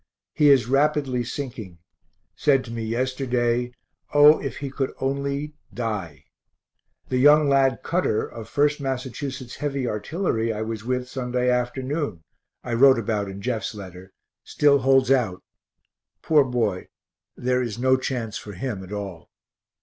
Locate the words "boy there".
16.45-17.61